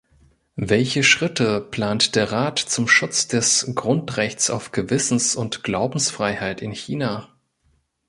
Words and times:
Welche 0.55 1.03
Schritte 1.03 1.61
plant 1.61 2.15
der 2.15 2.31
Rat 2.31 2.57
zum 2.57 2.87
Schutz 2.87 3.27
des 3.27 3.69
Grundrechts 3.75 4.49
auf 4.49 4.71
Gewissens- 4.71 5.35
und 5.35 5.63
Glaubensfreiheit 5.63 6.63
in 6.63 6.71
China? 6.71 7.29